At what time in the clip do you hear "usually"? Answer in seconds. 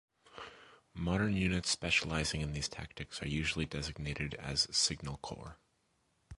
3.27-3.67